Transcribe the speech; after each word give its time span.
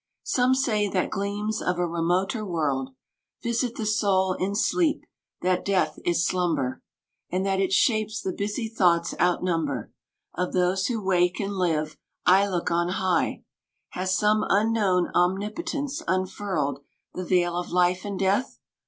Some 0.23 0.55
say 0.55 0.89
that 0.89 1.11
gleams 1.11 1.61
of 1.61 1.77
a 1.77 1.85
remoter 1.85 2.43
world 2.43 2.95
Visit 3.43 3.75
the 3.75 3.85
soul 3.85 4.33
in 4.33 4.55
sleep,— 4.55 5.05
that 5.43 5.63
death 5.63 5.99
is 6.03 6.25
slumber, 6.25 6.81
And 7.29 7.45
that 7.45 7.59
its 7.59 7.75
shapes 7.75 8.19
the 8.19 8.33
busy 8.33 8.67
thoughts 8.67 9.13
outnumber 9.19 9.91
Of 10.33 10.53
those 10.53 10.87
who 10.87 11.03
wake 11.03 11.39
and 11.39 11.53
live.— 11.53 11.97
I 12.25 12.47
look 12.47 12.71
on 12.71 12.89
high; 12.89 13.43
Has 13.89 14.17
some 14.17 14.43
unknown 14.49 15.11
omnipotence 15.13 16.01
unfurled 16.07 16.81
The 17.13 17.23
veil 17.23 17.55
of 17.55 17.69
life 17.69 18.03
and 18.03 18.17
death 18.17 18.57